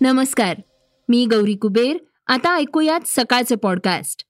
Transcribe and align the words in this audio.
नमस्कार 0.00 0.56
मी 1.08 1.26
गौरी 1.26 1.54
कुबेर. 1.54 1.96
आता 2.26 2.56
ऐकूयात 2.56 3.00
सकाळचे 3.06 3.54
पॉडकास्ट 3.54 4.24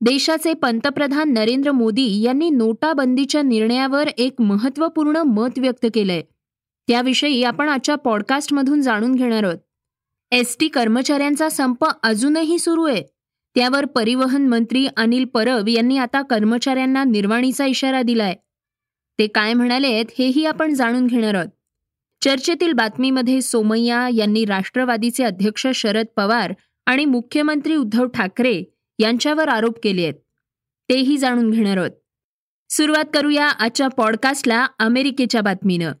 देशाचे 0.00 0.54
पंतप्रधान 0.54 1.32
नरेंद्र 1.32 1.72
मोदी 1.72 2.22
यांनी 2.22 2.50
नोटाबंदीच्या 2.50 3.42
निर्णयावर 3.42 4.08
एक 4.18 4.40
महत्त्वपूर्ण 4.40 5.16
मत 5.16 5.58
व्यक्त 5.58 5.86
केलंय. 5.94 6.22
त्याविषयी 6.88 7.44
आपण 7.44 7.68
आजच्या 7.68 7.94
पॉडकास्टमधून 7.94 8.80
जाणून 8.80 9.14
घेणार 9.14 9.44
आहोत. 9.44 9.58
एस 10.30 10.56
टी 10.60 10.68
कर्मचाऱ्यांचा 10.68 11.48
संप 11.48 11.86
अजूनही 12.02 12.58
सुरू 12.58 12.84
आहे. 12.84 13.02
त्यावर 13.54 13.84
परिवहन 13.84 14.48
मंत्री 14.48 14.86
अनिल 14.96 15.24
परब 15.24 15.68
यांनी 15.68 15.98
आता 15.98 16.22
कर्मचाऱ्यांना 16.22 17.04
निर्वाणीचा 17.04 17.66
इशारा 17.66 18.02
दिलाय. 18.02 18.34
ते 19.18 19.26
काय 19.26 19.54
म्हणालेत 19.54 20.04
हेही 20.18 20.44
आपण 20.46 20.74
जाणून 20.74 21.06
घेणार 21.06 21.34
आहोत. 21.34 21.48
चर्चेतील 22.26 22.72
बातमीमध्ये 22.72 23.42
सोमय्या 23.42 24.08
यांनी 24.14 24.44
राष्ट्रवादीचे 24.44 25.24
अध्यक्ष 25.24 25.66
शरद 25.74 26.06
पवार 26.16 26.52
आणि 26.86 27.04
मुख्यमंत्री 27.04 27.76
उद्धव 27.76 28.06
ठाकरे 28.06 28.62
यांच्यावर 28.98 29.48
आरोप 29.48 29.78
केले 29.84 30.02
आहेत. 30.02 30.14
तेही 30.88 31.18
जाणून 31.18 31.50
घेणार 31.50 31.76
आहोत. 31.76 31.90
सुरुवात 32.70 33.04
करूया 33.14 33.46
आजच्या 33.46 33.88
पॉडकास्टला 33.88 34.66
अमेरिकेच्या 34.78 35.40
बातमीनं. 35.40 35.92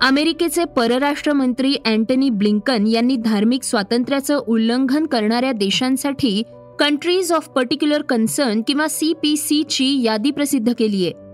अमेरिकेचे 0.00 0.64
परराष्ट्र 0.64 1.32
मंत्री 1.32 1.74
अँटनी 1.86 2.30
ब्लिंकन 2.30 2.86
यांनी 2.86 3.16
धार्मिक 3.16 3.62
स्वातंत्र्याचं 3.62 4.36
उल्लंघन 4.36 5.06
करणाऱ्या 5.06 5.52
देशांसाठी 5.52 6.42
कंट्रीज 6.80 7.32
ऑफ 7.32 7.48
पर्टिक्युलर 7.48 8.02
कन्सर्न 8.02 8.62
किंवा 8.66 8.88
सी 8.88 9.12
पी 9.22 9.36
सीची 9.36 10.02
यादी 10.02 10.30
प्रसिद्ध 10.30 10.72
केली 10.78 11.06
आहे 11.06 11.27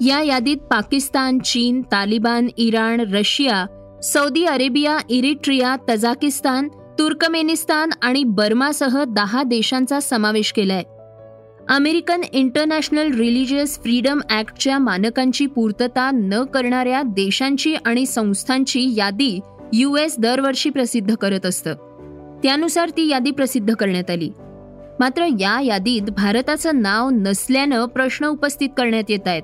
या 0.00 0.20
यादीत 0.22 0.56
पाकिस्तान 0.56 1.38
चीन 1.38 1.82
Taliban 1.82 2.48
Iran 2.56 3.00
Russia 3.00 3.66
Saudi 4.02 4.44
Arabia 4.44 4.98
Eritrea 5.08 5.76
Tajikistan 5.90 6.68
Turkmenistan 6.98 7.90
आणि 8.02 8.24
बर्मासह 8.24 9.04
दहा 9.04 9.42
देशांचा 9.42 10.00
समावेश 10.00 10.52
केलाय. 10.52 10.82
अमेरिकन 11.68 12.20
इंटरनॅशनल 12.32 13.14
रिलिजियस 13.14 13.82
फ्रीडम 13.82 14.20
ॲक्टच्या 14.30 14.78
मानकांची 14.78 15.46
पूर्तता 15.46 16.10
न 16.10 16.44
करणाऱ्या 16.44 17.02
देशांची 17.02 17.74
आणि 17.74 18.06
संस्थांची 18.06 18.94
यादी 18.96 19.40
यू 19.72 19.96
एस 19.96 20.14
दरवर्षी 20.18 20.70
प्रसिद्ध 20.70 21.14
करत 21.14 21.46
असतं. 21.46 21.74
त्यानुसार 22.42 22.88
ती 22.88 23.08
यादी 23.08 23.30
प्रसिद्ध 23.30 23.74
करण्यात 23.74 24.10
आली. 24.10 24.30
मात्र 25.00 25.26
या 25.40 25.60
यादीत 25.60 26.02
भारताचं 26.02 26.82
नाव 26.82 27.10
नसल्यानं 27.10 27.86
प्रश्न 27.86 28.26
उपस्थित 28.26 28.68
करण्यात 28.76 29.04
येत 29.08 29.28
आहेत. 29.28 29.42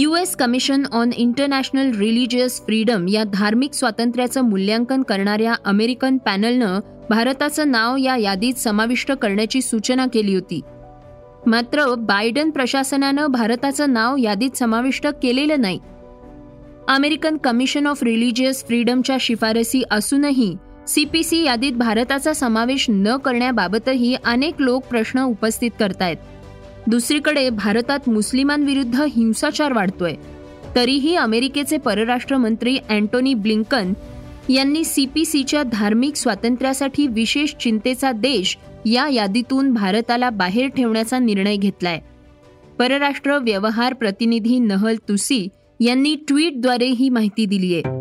U 0.00 0.14
S 0.14 0.36
commission 0.36 0.82
on 0.92 1.10
international 1.16 1.98
religious 1.98 2.60
freedom 2.64 3.08
या 3.08 3.24
धार्मिक 3.24 3.74
स्वातंत्र्याचं 3.74 4.40
मूल्यांकन 4.40 5.02
करणाऱ्या 5.02 5.54
अमेरिकन 5.64 6.18
पॅनलनं 6.18 6.80
भारताचं 7.10 7.70
नाव 7.70 7.96
या 7.96 8.16
यादीत 8.16 8.54
समाविष्ट 8.54 9.12
करण्याची 9.12 9.62
सूचना 9.62 10.06
केली 10.06 10.34
होती. 10.34 10.60
मात्र 11.46 11.94
बायडन 11.94 12.50
प्रशासनानं 12.50 13.26
भारताचं 13.26 13.92
नाव 13.92 14.16
यादीत 14.16 14.56
समाविष्ट 14.56 15.06
केलेलं 15.22 15.60
नाही. 15.60 15.78
अमेरिकन 16.88 17.36
कमिशन 17.36 17.86
ऑफ 17.86 18.02
रिलिजियस 18.02 18.66
फ्रीडमच्या 18.66 19.16
शिफारसी 19.20 19.82
असूनही 19.90 20.54
सीपीसी 20.88 21.44
यादीत 21.44 21.72
भारताचा 21.72 22.32
समावेश 22.32 22.86
न 22.88 23.16
करण्याबाबतही 23.16 24.16
अनेक 24.24 24.54
लोक 24.58 24.84
प्रश्न 24.84 25.22
उपस्थित 25.22 25.70
करतायत. 25.80 26.16
दुसरीकडे 26.88 27.50
भारतात 27.50 28.08
मुस्लिमांविरुद्ध 28.08 29.00
हिंसाचार 29.00 29.72
वाढतोय. 29.72 30.14
तरीही 30.76 31.14
अमेरिकेचे 31.16 31.78
परराष्ट्र 31.78 32.36
मंत्री 32.36 32.78
अँटोनी 32.88 33.34
ब्लिंकन 33.34 33.92
यांनी 34.48 34.84
सीपीसीच्या 34.84 35.62
धार्मिक 35.62 36.16
स्वातंत्र्यासाठी 36.16 37.06
विशेष 37.06 37.54
चिंतेचा 37.54 38.12
देश 38.12 38.58
या 38.86 39.08
यादीतून 39.08 39.74
भारताला 39.74 40.30
बाहेर 40.30 40.68
ठेवण्याचा 40.68 41.18
निर्णय 41.18 41.56
घेतलाय. 41.56 42.00
परराष्ट्र 42.78 43.38
व्यवहार 43.38 43.94
प्रतिनिधी 43.94 44.58
नहल 44.58 44.96
तुसी 45.08 45.48
यांनी 45.80 46.14
ट्विटद्वारे 46.28 46.86
ही 46.86 47.08
माहिती 47.08 47.46
दिली 47.46 47.74
आहे 47.74 47.96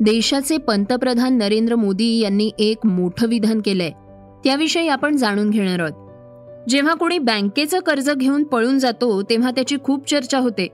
देशाचे 0.00 0.56
पंतप्रधान 0.56 1.38
नरेंद्र 1.38 1.74
मोदी 1.74 2.18
यांनी 2.18 2.50
एक 2.58 2.86
मोठं 2.86 3.26
विधान 3.26 3.60
केलंय. 3.60 3.90
त्याविषयी 4.46 4.88
आपण 4.88 5.16
जाणून 5.16 5.50
घेणार 5.50 5.80
आहोत. 5.80 6.68
जेव्हा 6.68 6.94
कोणी 6.94 7.18
बँकेचं 7.18 7.80
कर्ज 7.80 8.10
घेऊन 8.10 8.44
पळून 8.44 8.78
जातो 8.78 9.22
तेव्हा 9.22 9.50
त्याची 9.50 9.76
खूप 9.84 10.08
चर्चा 10.08 10.38
होते. 10.38 10.68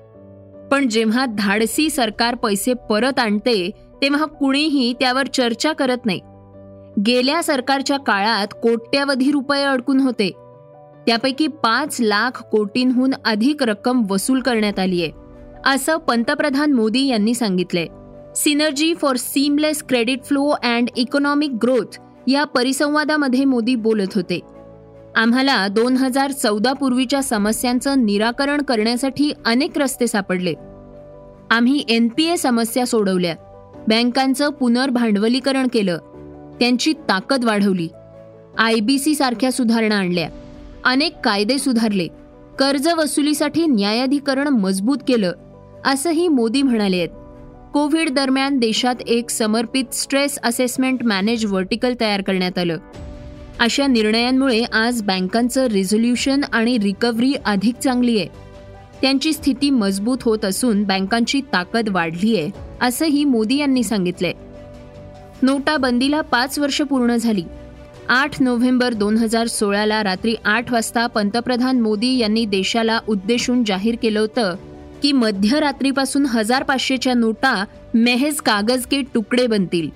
पण 0.70 0.88
जेव्हा 0.88 1.26
धाडसी 1.26 1.90
सरकार 1.90 2.34
पैसे 2.34 2.74
परत 2.90 3.18
आणते 3.18 3.70
तेव्हा 4.02 4.24
कुणीही 4.24 4.92
त्यावर 4.92 5.26
चर्चा 5.26 5.72
करत 5.72 6.06
नाही. 6.06 6.20
गेल्या 7.06 7.42
सरकारच्या 7.42 7.98
काळात 7.98 8.46
कोट्यावधी 8.62 9.30
रुपये 9.30 9.62
अडकून 9.62 10.00
होते. 10.00 10.30
त्यापैकी 11.06 11.46
पाच 11.46 12.00
लाख 12.00 12.42
कोटींहून 12.42 13.10
अधिक 13.24 13.62
रक्कम 13.62 14.02
वसूल 14.10 14.40
करण्यात 14.40 14.78
आली 14.78 15.02
आहे 15.02 15.12
असं 15.64 15.96
पंतप्रधान 15.96 16.72
मोदी 16.72 17.06
यांनी 17.06 17.34
सांगितलंय. 17.34 17.86
Synergy 18.36 18.94
for 18.94 19.16
seamless 19.16 19.82
credit 19.82 20.24
flow 20.24 20.48
and 20.48 20.88
economic 20.96 21.50
growth 21.62 21.98
या 22.26 22.44
परिसंवादामध्ये 22.44 23.44
मोदी 23.44 23.74
बोलत 23.74 24.08
होते. 24.14 24.40
आम्हाला 25.16 25.68
दोन 25.68 25.96
हजार 25.96 26.30
चौदा 26.30 26.72
पूर्वीच्या 26.72 27.22
समस्यांचं 27.22 28.06
निराकरण 28.06 28.62
करण्यासाठी 28.62 29.32
अनेक 29.46 29.78
रस्ते 29.78 30.06
सापडले. 30.06 30.54
आम्ही 31.50 31.84
एन 31.88 32.08
पी 32.08 32.24
ए 32.24 32.36
समस्या 32.36 32.86
सोडवल्या. 32.86 33.34
बँकांचं 33.88 34.48
पुनर्भांडवलीकरण 34.48 35.68
केलं. 35.72 35.98
त्यांची 36.60 36.92
ताकद 36.92 37.44
वाढवली. 37.44 37.88
आय 38.58 38.80
बी 38.80 38.98
सी 38.98 39.14
सारख्या 39.14 39.52
सुधारणा 39.52 39.96
आणल्या. 39.96 40.28
अनेक 40.84 41.16
कायदे 41.24 41.58
सुधारले. 41.58 42.06
कर्ज 42.58 42.88
वसुलीसाठी 42.88 43.66
न्यायाधिकरण 43.66 44.48
मजबूत 44.48 44.98
केलं 45.08 45.32
असंही 45.86 46.28
मोदी 46.28 46.62
म्हणाले 46.62 46.96
आहेत. 46.96 47.08
कोविड 47.72 48.10
दरम्यान 48.10 48.58
देशात 48.58 48.94
एक 49.06 49.30
समर्पित 49.30 49.94
स्ट्रेस 49.94 50.38
असेसमेंट 50.42 51.02
मॅनेज 51.04 51.44
व्हर्टिकल 51.44 51.94
तयार 52.00 52.22
करण्यात 52.22 52.58
आलं. 52.58 52.78
अशा 53.60 53.86
निर्णयांमुळे 53.86 54.62
आज 54.62 55.02
बँकांचं 55.02 55.66
रिझोल्युशन 55.66 56.40
आणि 56.52 56.78
रिकव्हरी 56.78 57.34
अधिक 57.44 57.74
चांगली 57.74 58.18
आहे. 58.18 58.28
त्यांची 59.02 59.32
स्थिती 59.32 59.70
मजबूत 59.70 60.18
होत 60.22 60.44
असून 60.44 60.84
बँकांची 60.84 61.40
ताकद 61.52 61.88
वाढली 61.88 62.36
आहे 62.36 62.50
असंही 62.80 63.24
मोदी 63.24 63.56
यांनी 63.56 63.82
सांगितलंय. 63.82 64.32
नोटाबंदीला 65.42 66.20
पाच 66.20 66.58
वर्ष 66.58 66.82
पूर्ण 66.82 67.16
झाली. 67.16 67.44
आठ 68.08 68.42
नोव्हेंबर 68.42 68.92
दोन 68.92 69.16
हजार 69.16 69.46
सोळाला 69.46 70.02
रात्री 70.02 70.34
आठ 70.44 70.72
वाजता 70.72 71.06
पंतप्रधान 71.06 71.80
मोदी 71.80 72.16
यांनी 72.18 72.44
देशाला 72.44 72.98
उद्देशून 73.08 73.64
जाहीर 73.64 73.96
केलं 74.02 74.20
होतं 74.20 74.54
की 75.02 75.12
मध्यरात्रीपासून 75.12 76.26
हजार 76.26 76.62
पाचशेच्या 76.62 77.14
नोटा 77.14 77.64
मेहेज 77.94 78.36
कागज 78.36 78.86
के 78.86 79.02
तुकडे 79.02 79.46
बनतील. 79.46 79.88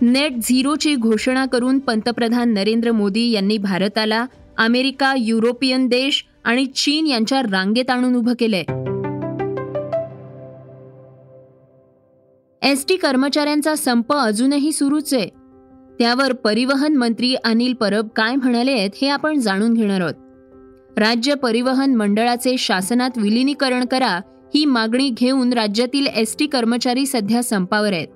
नेट 0.00 0.32
झिरोची 0.42 0.94
घोषणा 0.94 1.46
करून 1.46 1.78
पंतप्रधान 1.78 2.54
नरेंद्र 2.54 2.92
मोदी 2.92 3.30
यांनी 3.30 3.58
भारताला 3.58 4.26
अमेरिका 4.58 5.14
युरोपियन 5.18 5.88
देश 5.88 6.24
आणि 6.44 6.66
चीन 6.66 7.06
यांच्या 7.06 7.42
रांगेत 7.42 7.90
आणून 7.90 8.16
उभं 8.16 8.32
केलंय. 8.38 8.64
एसटी 12.62 12.96
कर्मचाऱ्यांचा 12.96 13.74
संप 13.74 14.12
अजूनही 14.12 14.72
सुरूच 14.72 15.14
आहे. 15.14 15.28
त्यावर 15.98 16.32
परिवहन 16.32 16.96
मंत्री 16.96 17.34
अनिल 17.34 17.74
परब 17.74 18.08
काय 18.16 18.34
म्हणाले 18.34 18.72
आहेत 18.72 18.90
हे 19.02 19.08
आपण 19.08 19.40
जाणून 19.40 19.74
घेणार 19.74 20.00
आहोत. 20.00 20.29
राज्य 20.96 21.34
परिवहन 21.34 21.94
मंडळाचे 21.94 22.56
शासनात 22.58 23.10
विलिनीकरण 23.16 23.84
करा 23.84 24.20
ही 24.54 24.64
मागणी 24.64 25.10
घेऊन 25.10 25.52
राज्यातील 25.52 26.06
एस 26.06 26.36
टी 26.38 26.46
कर्मचारी 26.46 27.06
सध्या 27.06 27.42
संपावर 27.42 27.92
आहेत. 27.92 28.08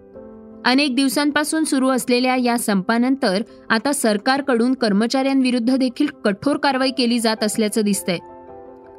अनेक 0.64 0.96
दिवसांपासून 0.96 1.64
सुरू 1.64 1.88
असलेल्या 1.88 2.36
या 2.36 2.58
संपानंतर 2.58 3.42
आता 3.70 3.92
सरकारकडून 3.92 4.74
कर्मचाऱ्यांविरुद्ध 4.74 5.76
देखील 5.76 6.06
कठोर 6.06 6.56
कारवाई 6.56 6.90
केली 6.90 7.18
जात 7.18 7.44
असल्याचं 7.44 7.80
दिसतंय. 7.80 8.18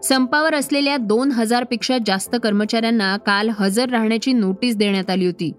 संपावर 0.04 0.56
असलेल्या 0.56 0.98
दोन 0.98 1.32
हजारपेक्षा 1.32 1.98
जास्त 2.06 2.36
कर्मचाऱ्यांना 2.44 3.18
काल 3.18 3.50
हजर 3.60 3.90
राहण्याची 3.90 4.34
नोटीस 4.34 4.76
देण्यात 4.76 5.10
आली 5.10 5.26
होती. 5.26 5.52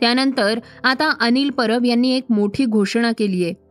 त्यानंतर 0.00 0.58
आता 0.84 1.14
अनिल 1.20 1.50
परब 1.50 1.84
यांनी 1.84 2.16
एक 2.16 2.24
मोठी 2.30 2.64
घोषणा 2.64 3.12
केली 3.18 3.44
आहे 3.44 3.69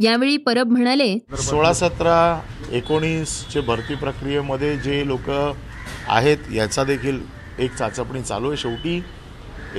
यावेळी 0.00 0.36
परब 0.36 0.70
म्हणाले 0.70 1.16
सोळा 1.42 1.72
सतरा 1.74 2.40
एकोणीसचे 2.72 3.60
भरती 3.60 3.94
प्रक्रियेमध्ये 3.94 4.76
जे 4.78 5.06
लोक 5.06 5.30
आहेत 5.30 6.52
याचा 6.52 6.84
देखील 6.84 7.20
एक 7.58 7.74
चाचपणी 7.74 8.22
चालू 8.22 8.48
आहे. 8.48 8.56
शेवटी 8.56 9.00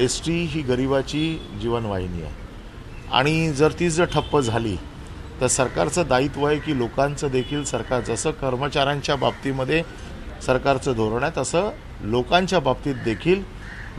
एस 0.03 0.19
टी 0.25 0.33
ही 0.51 0.61
गरिबाची 0.61 1.39
जीवनवाहिनी 1.61 2.21
आहे. 2.21 2.31
आणि 3.11 3.51
जर 3.57 3.71
ती 3.79 3.89
जर 3.89 4.05
ठप्प 4.13 4.37
झाली 4.39 4.75
तर 5.41 5.47
सरकारचं 5.47 6.07
दायित्व 6.07 6.45
आहे 6.47 6.57
की 6.59 6.77
लोकांचं 6.77 7.31
देखील 7.31 7.63
सरकार 7.65 8.01
जसं 8.07 8.31
कर्मचाऱ्यांच्या 8.41 9.15
बाबतीमध्ये 9.15 9.81
सरकारचं 10.45 10.93
धोरण 10.95 11.23
आहे 11.23 11.31
तसं 11.37 11.69
लोकांच्या 12.01 12.59
बाबतीत 12.59 12.95
देखील 13.05 13.41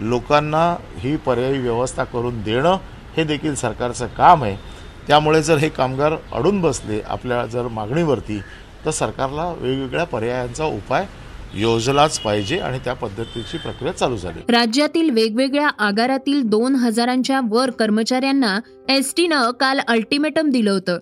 लोकांना 0.01 0.65
ही 0.99 1.17
पर्यायी 1.17 1.59
व्यवस्था 1.59 2.05
करून 2.05 2.43
देणं 2.43 2.77
हे 3.17 3.25
देखील 3.25 3.55
सरकारचं 3.55 4.07
काम 4.17 4.43
आहे. 4.45 4.57
त्यामुळे 5.07 5.43
जर 5.43 5.57
हे 5.57 5.69
कामगार 5.69 6.13
अडून 6.33 6.61
बसले 6.61 7.01
आपल्या 7.01 7.47
जर 7.47 7.69
मागणीवरती 7.69 8.41
तर 8.85 8.91
सरकारला 8.91 9.55
वेगवेगळ्या 9.59 10.05
पर्यायांचा 10.05 10.65
उपाय 10.65 11.07
योजलाच 11.55 12.21
पाहिजे 12.21 12.59
आणि 12.59 12.79
त्या 12.79 12.95
पद्धतीची 12.95 13.59
प्रक्रिया 13.59 13.93
चालू 13.93 14.17
झाली. 14.17 14.53
राज्यातील 14.53 15.11
वेगवेगळ्या 15.11 15.69
आगारातील 15.69 16.43
दोन 16.43 16.75
हजारांच्या 16.75 17.41
वर 17.51 17.71
कर्मचाऱ्यांना 17.71 18.61
एस 18.89 19.15
टीनं 19.17 19.51
काल 19.51 19.81
अल्टिमेटम 19.89 20.51
दिलं 20.51 20.71
होतं 20.71 20.99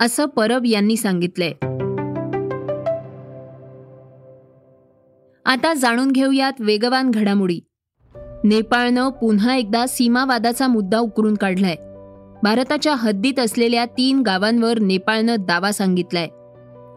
असं 0.00 0.24
परब 0.24 0.62
यांनी 0.66 0.96
सांगितलंय. 0.96 1.52
आता 5.46 5.74
जाणून 5.74 6.10
घेऊयात 6.10 6.52
वेगवान 6.60 7.10
घडामोडी. 7.10 7.60
नेपाळनं 8.44 9.08
पुन्हा 9.10 9.56
एकदा 9.56 9.86
सीमावादाचा 9.86 10.66
मुद्दा 10.66 10.98
उकरून 10.98 11.34
काढलाय. 11.34 11.76
भारताच्या 12.42 12.94
हद्दीत 12.94 13.38
असलेल्या 13.38 13.84
तीन 13.84 14.20
गावांवर 14.20 14.78
नेपाळनं 14.78 15.36
दावा 15.38 15.72
सांगितलाय. 15.72 16.28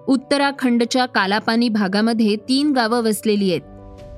उत्तराखंडच्या 0.07 1.06
कालापानी 1.06 1.69
भागामध्ये 1.69 2.36
तीन 2.36 2.71
गावं 2.71 3.01
वसलेली 3.01 3.51
आहेत. 3.51 3.62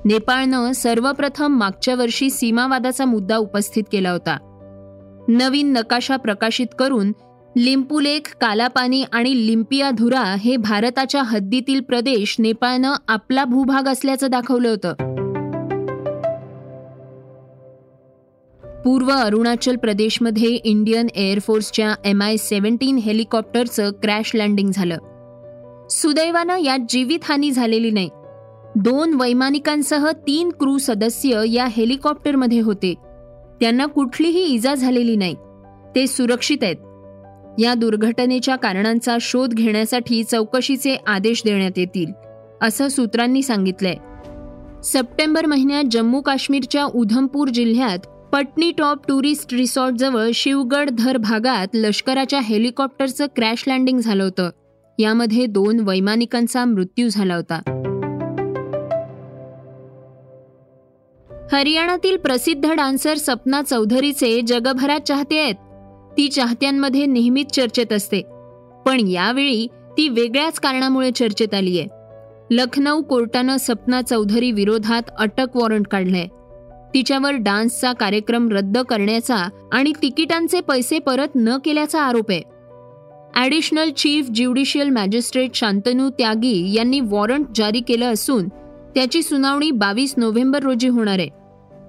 नेपाळनं 0.06 0.72
सर्वप्रथम 0.72 1.58
मागच्या 1.58 1.96
वर्षी 1.96 2.30
सीमावादाचा 2.30 3.06
मुद्दा 3.06 3.38
उपस्थित 3.38 3.84
केला 3.92 4.12
होता. 4.12 4.38
नवीन 5.28 5.74
नकाशा 5.74 6.16
प्रकाशित 6.16 6.68
करून 6.80 7.12
लिंपुलेख 7.58 8.36
कालापानी 8.42 9.04
आणि 9.12 9.48
लिंपियाधुरा 9.48 10.36
हे 10.40 10.58
भारताच्या 10.58 11.24
हद्दीतील 11.24 11.82
प्रदेश 11.82 12.36
नेपाळनं 12.40 12.94
आपला 13.08 13.46
भूभाग 13.46 13.88
असल्याचं 13.88 14.28
दाखवलं 14.30 14.70
होतं. 14.70 14.94
पूर्व 18.86 19.12
अरुणाचल 19.12 19.76
प्रदेशमध्ये 19.76 20.48
इंडियन 20.48 21.08
एअरफोर्सच्या 21.16 21.96
एम 22.06 22.22
आय 22.22 22.38
सेव्हन्टीन 22.38 22.98
हेलिकॉप्टरचं 22.98 23.92
क्रॅश 23.92 24.32
लँडिंग 24.36 24.72
झालं. 24.74 24.98
सुदैवानं 25.90 26.58
यात 26.58 26.80
जीवितहानी 26.90 27.52
झालेली 27.52 27.92
नाही. 27.92 28.10
दोन 28.76 29.14
वैमानिकांसह 29.14 30.12
तीन 30.12 30.50
क्रू 30.50 30.78
सदस्य 30.78 31.42
या 31.48 31.66
हेलिकॉप्टरमध्ये 31.66 32.60
होते. 32.60 32.94
त्यांना 33.62 33.86
कुठलीही 33.86 34.46
इजा 34.46 34.76
झालेली 34.76 35.16
नाही. 35.16 35.36
ते 35.96 36.08
सुरक्षित 36.08 36.58
आहेत. 36.62 36.76
या 37.60 37.74
दुर्घटनेच्या 37.74 38.56
कारणांचा 38.56 39.18
शोध 39.22 39.54
घेण्यासाठी 39.54 40.24
चौकशीचे 40.24 40.98
आदेश 41.08 41.42
देण्यात 41.46 41.78
येतील 41.78 42.12
असं 42.62 42.88
सूत्रांनी 42.88 43.42
सांगितलंय. 43.42 43.96
सप्टेंबर 44.84 45.46
महिन्यात 45.46 45.84
जम्मू 45.92 46.22
काश्मीरच्या 46.22 46.86
उधमपूर 46.86 47.48
जिल्ह्यात 47.48 48.00
पटनी 48.38 48.72
टॉप 48.72 48.98
टुरिस्ट 49.08 49.54
रिसॉर्टजवळ 49.54 50.30
शिवगड 50.34 50.90
धर 50.90 51.18
भागात 51.18 51.68
लष्कराच्या 51.74 52.40
हेलिकॉप्टरचं 52.40 53.26
क्रॅश 53.36 53.64
लँडिंग 53.68 54.00
झालं 54.00 54.24
होतं. 54.24 54.50
यामध्ये 55.00 55.46
दोन 55.46 55.80
वैमानिकांचा 55.80 56.66
मृत्यू 56.66 57.10
झाला 57.10 57.36
होता. 57.36 57.56
हरियाणातील 61.52 62.18
प्रसिद्ध 62.18 62.72
डान्सर 62.72 63.18
सपना 63.18 63.62
चौधरीचे 63.62 64.42
जगभरात 64.42 65.00
चाहते 65.00 65.40
आहेत. 65.40 65.56
ती 66.18 66.28
चाहत्यांमध्ये 66.28 67.06
नेहमीच 67.06 67.52
चर्चेत 67.52 67.94
असते. 67.94 68.22
पण 68.86 69.08
यावेळी 69.08 69.68
ती 69.98 70.10
वेगळ्याच 70.10 70.60
कारणामुळे 70.60 71.12
चर्चेत 71.12 71.54
आलीय. 71.54 71.86
लखनौ 72.52 73.02
कोर्टानं 73.02 73.58
सपना 73.58 74.02
चौधरी 74.02 74.52
विरोधात 74.52 75.04
अटक 75.20 75.48
वॉरंट 75.56 75.88
काढलंय. 75.88 76.28
तिच्यावर 76.98 77.32
डान्सचा 77.32 77.94
कार्यक्रम 77.94 78.50
रद्द 78.50 78.78
करण्याचा 78.78 79.36
आणि 79.72 79.92
तिकिटांचे 80.02 80.62
पैसे 80.62 81.00
परत 81.00 81.28
न 81.36 81.58
केल्याचा 81.58 82.02
आरोप 82.02 82.32
आहे. 82.32 82.42
Additional 83.36 83.90
chief 83.90 84.30
judicial 84.30 84.90
magistrate 84.90 85.54
Shantanu 85.54 86.10
Tyagi 86.10 86.74
यांनी 86.74 87.00
वॉरंट 87.00 87.46
जारी 87.56 87.80
केलं 87.80 88.06
असून 88.06 88.48
त्याची 88.96 89.22
सुनावणी 89.22 89.72
बावीस 89.72 90.14
नोव्हेंबर 90.18 90.64
रोजी 90.64 90.88
होणार 90.88 91.20
आहे. 91.20 91.30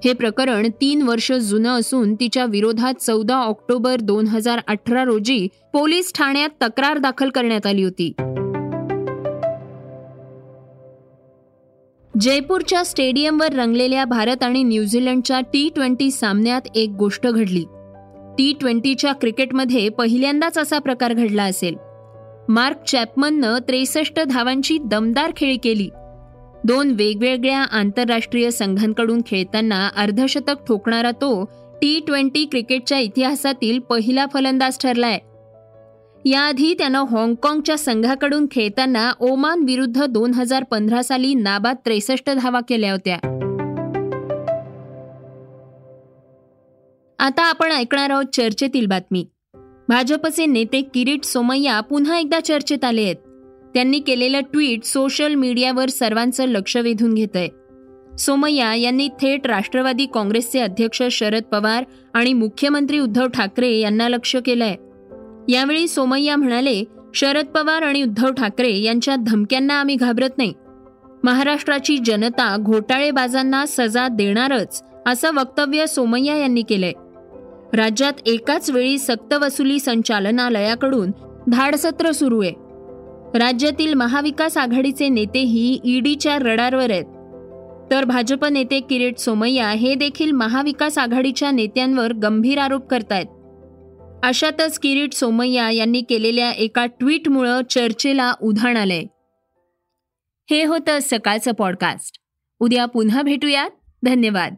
हे 0.04 0.12
प्रकरण 0.12 0.68
तीन 0.80 1.02
वर्ष 1.02 1.32
जुनं 1.32 1.70
असून 1.70 2.14
तिच्या 2.14 2.44
विरोधात 2.44 2.94
चौदा 2.94 3.36
ऑक्टोबर 3.36 4.00
दोन 4.00 4.26
हजार 4.26 4.60
अठरा 4.66 5.04
रोजी 5.04 5.48
पोलीस 5.72 6.12
ठाण्यात 6.14 6.48
तक्रार 6.62 6.98
दाखल 6.98 7.30
करण्यात 7.30 7.66
आली 7.66 7.82
होती. 7.82 8.12
जयपूरच्या 12.20 12.84
स्टेडियमवर 12.84 13.52
रंगलेल्या 13.52 14.04
भारत 14.04 14.42
आणि 14.42 14.62
न्यूझीलंडच्या 14.62 15.40
टी 15.40 15.70
ट्वेंटी 15.74 16.10
सामन्यात 16.10 16.60
एक 16.74 16.90
गोष्ट 16.90 17.26
घडली. 17.26 17.64
टी 18.38 18.52
ट्वेंटीच्या 18.60 19.12
क्रिकेटमध्ये 19.12 19.88
पहिल्यांदाच 19.88 20.58
असा 20.58 20.78
प्रकार 20.78 21.12
घडला 21.12 21.44
असेल. 21.44 21.74
मार्क 22.48 22.76
चॅपमननं 22.88 23.58
त्रेसष्ट 23.58 24.20
धावांची 24.20 24.78
दमदार 24.78 25.32
खेळी 25.36 25.56
केली. 25.56 25.88
दोन 26.64 26.90
वेगवेगळ्या 26.90 27.58
आंतरराष्ट्रीय 27.58 28.50
संघांकडून 28.50 29.20
खेळताना 29.26 29.88
अर्धशतक 29.96 30.66
ठोकणारा 30.68 31.10
तो 31.10 31.44
टी 31.82 32.00
ट्वेंटी 32.06 32.44
क्रिकेटच्या 32.44 32.98
इतिहासातील 32.98 33.78
पहिला 33.78 34.26
फलंदाज 34.32 34.78
ठरलाय. 34.82 35.18
याआधी 36.30 36.74
त्यानं 36.74 37.04
हाँगकाँगच्या 37.04 37.76
संघाकडून 37.78 38.46
खेळताना 38.50 39.12
ओमान 39.20 39.62
विरुद्ध 39.62 40.04
दोन 40.04 40.34
हजार 40.34 40.64
पंधरा 40.64 41.02
साली 41.02 41.34
नाबाद 41.34 41.76
त्रेसष्ट 41.86 42.30
धावा 42.30 42.60
केल्या 42.60 42.92
होत्या. 42.92 43.16
आता 47.18 47.42
आपण 47.42 47.72
ऐकणार 47.72 48.10
आहोत 48.10 48.24
चर्चेतील 48.32 48.86
बातमी. 48.86 49.24
भाजपचे 49.88 50.46
नेते 50.46 50.80
किरीट 50.94 51.24
सोमय्या 51.24 51.80
पुन्हा 51.80 52.18
एकदा 52.18 52.40
चर्चेत 52.40 52.84
आले 52.84 53.02
आहेत. 53.02 53.16
त्यांनी 53.74 53.98
केलेलं 53.98 54.40
ट्विट 54.40 54.84
सोशल 54.84 55.34
मीडियावर 55.34 55.88
सर्वांचं 55.88 56.44
लक्ष 56.44 56.76
वेधून 56.76 57.14
घेत 57.14 57.36
आहे 57.36 57.48
सोमय्या 58.18 58.74
यांनी 58.74 59.08
थेट 59.08 59.46
राष्ट्रवादी 59.46 60.06
काँग्रेसचे 60.06 60.60
अध्यक्ष 60.60 61.02
शरद 61.10 61.42
पवार 61.42 61.84
आणि 62.14 62.32
मुख्यमंत्री 62.32 62.98
उद्धव 62.98 63.26
ठाकरे 63.26 63.72
यांना 63.76 64.08
लक्ष 64.08 64.36
केलंय. 64.36 64.74
यावेळी 65.48 65.88
सोमय्या 65.88 66.36
म्हणाले 66.36 66.84
शरद 67.14 67.46
पवार 67.46 67.82
आणि 67.82 68.02
उद्धव 68.02 68.30
ठाकरे 68.30 68.76
यांच्या 68.76 69.16
धमक्यांना 69.16 69.74
आम्ही 69.74 69.94
घाबरत 69.94 70.38
नाही. 70.38 70.52
महाराष्ट्राची 71.24 71.98
जनता 71.98 72.56
घोटाळेबाजांना 72.60 73.64
सजा 73.66 74.08
देणारच 74.08 74.82
असं 75.06 75.30
वक्तव्य 75.34 75.86
सोमय्या 75.86 76.36
यांनी 76.36 76.62
केलंय. 76.62 76.92
राज्यात 77.76 78.12
एकाच 78.26 78.70
वेळी 78.70 78.98
सक्तवसुली 78.98 79.80
संचालनालयाकडून 79.80 81.10
धाडसत्र 81.50 82.10
सुरू 82.10 82.42
आहे. 82.42 82.52
राज्यातील 83.38 83.94
महाविकास 83.94 84.56
आघाडीचे 84.56 85.08
नेतेही 85.08 85.80
ईडीच्या 85.84 86.38
रडारवर 86.38 86.90
आहेत. 86.90 87.04
तर 87.90 88.04
भाजप 88.04 88.44
नेते 88.44 88.80
किरीट 88.80 89.18
सोमय्या 89.18 89.70
हे 89.70 89.94
देखील 89.94 90.32
महाविकास 90.32 90.98
आघाडीच्या 90.98 91.50
नेत्यांवर 91.50 92.12
गंभीर 92.12 92.58
आरोप 92.58 92.86
करतायत. 92.86 93.26
अशातच 94.22 94.78
किरीट 94.78 95.12
सोमय्या 95.12 95.70
यांनी 95.70 96.02
केलेल्या 96.02 96.52
एका 96.52 96.86
ट्विटमुळं 96.86 97.60
चर्चेला 97.70 98.34
उधाण 98.42 98.76
आलंय. 98.76 99.02
हे 100.50 100.64
होतं 100.64 100.98
सकाळचं 101.02 101.52
पॉडकास्ट. 101.52 102.18
उद्या 102.58 102.84
पुन्हा 102.84 103.22
भेटूयात. 103.22 103.70
धन्यवाद. 104.04 104.54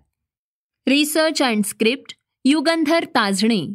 Research 0.89 1.43
and 1.43 1.65
script 1.65 2.15
Yugandhar 2.45 3.05
Tajne. 3.05 3.75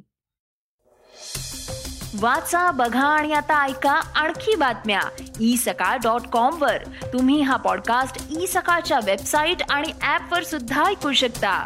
वाचा 2.20 2.72
बघा 2.72 3.08
आणि 3.08 3.34
आता 3.34 3.66
ऐका 3.66 3.92
आणखी 3.92 4.56
बातम्या. 4.56 5.02
ई 5.42 5.58
सकाळ 5.58 5.98
डॉट 5.98 6.22
कॉम 6.22 6.62
वर. 6.62 6.78
तुम्ही 7.14 7.42
हा 7.42 7.56
पॉडकास्ट 7.56 8.42
ई 8.42 8.46
सकाळच्या 8.46 9.00
वेबसाईट 9.06 9.58
आणि 9.70 9.88
ऍप 9.88 10.34
वर 10.34 10.44
सुद्धा 10.44 10.86
ऐकू 10.86 11.14
शकता. 11.14 11.66